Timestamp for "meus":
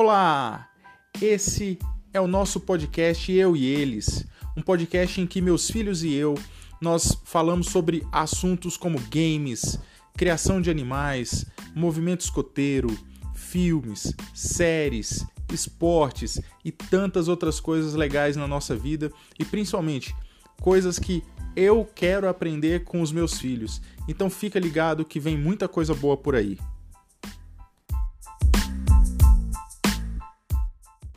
5.42-5.68, 23.10-23.40